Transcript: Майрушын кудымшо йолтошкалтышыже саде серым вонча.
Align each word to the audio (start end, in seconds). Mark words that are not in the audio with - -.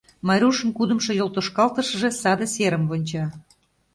Майрушын 0.27 0.69
кудымшо 0.77 1.11
йолтошкалтышыже 1.19 2.09
саде 2.21 2.45
серым 2.53 2.83
вонча. 2.89 3.25